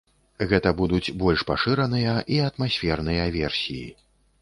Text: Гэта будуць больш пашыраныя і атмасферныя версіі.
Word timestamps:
Гэта 0.53 0.71
будуць 0.79 1.13
больш 1.25 1.45
пашыраныя 1.51 2.17
і 2.35 2.43
атмасферныя 2.49 3.31
версіі. 3.41 3.89